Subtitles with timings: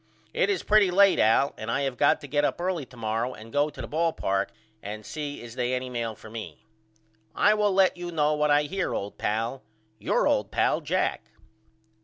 [0.33, 3.35] It is pretty late Al and I have got to get up early to morrow
[3.35, 4.49] and go to the ball park
[4.81, 6.65] and see is they any mail for me.
[7.35, 9.61] I will let you know what I hear old pal.
[9.99, 11.29] Your old pal, JACK.